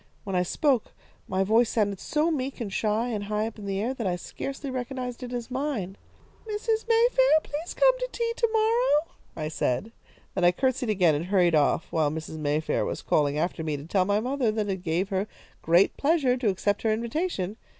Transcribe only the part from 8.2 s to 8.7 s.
to